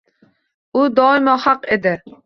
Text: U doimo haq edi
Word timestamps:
U 0.81 0.87
doimo 1.01 1.37
haq 1.47 1.73
edi 1.79 1.97